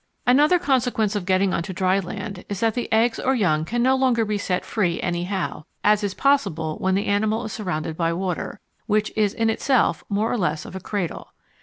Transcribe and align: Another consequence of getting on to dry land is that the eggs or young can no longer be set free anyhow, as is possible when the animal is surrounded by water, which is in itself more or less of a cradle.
Another 0.25 0.57
consequence 0.57 1.15
of 1.15 1.27
getting 1.27 1.53
on 1.53 1.61
to 1.61 1.73
dry 1.73 1.99
land 1.99 2.43
is 2.49 2.61
that 2.61 2.73
the 2.73 2.91
eggs 2.91 3.19
or 3.19 3.35
young 3.35 3.65
can 3.65 3.83
no 3.83 3.95
longer 3.95 4.25
be 4.25 4.35
set 4.39 4.65
free 4.65 4.99
anyhow, 4.99 5.63
as 5.83 6.03
is 6.03 6.15
possible 6.15 6.79
when 6.79 6.95
the 6.95 7.05
animal 7.05 7.45
is 7.45 7.53
surrounded 7.53 7.95
by 7.95 8.11
water, 8.11 8.59
which 8.87 9.13
is 9.15 9.31
in 9.35 9.47
itself 9.51 10.03
more 10.09 10.31
or 10.31 10.39
less 10.39 10.65
of 10.65 10.75
a 10.75 10.79
cradle. 10.79 11.33